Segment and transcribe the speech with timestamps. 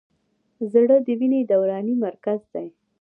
[0.71, 2.67] زړه د وینې دوران مرکز دی.